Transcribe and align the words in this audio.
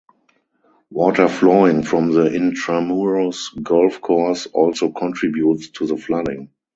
Water 0.89 1.27
flowing 1.27 1.83
from 1.83 2.11
the 2.11 2.23
Intramuros 2.31 3.51
Golf 3.61 4.01
Course 4.01 4.47
also 4.47 4.91
contributes 4.91 5.69
to 5.73 5.85
the 5.85 5.95
flooding. 5.95 6.49